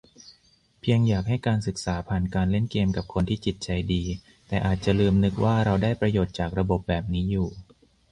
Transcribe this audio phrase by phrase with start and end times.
[0.81, 4.03] เพียงอยากให้การศึกษาผ่านการเล่นเกมกับคนที่จิตใจดี
[4.47, 7.49] แต่อาจจะลืมนึก ว่าเราได้ประโยชน์จากระบบแบบนี้อยู่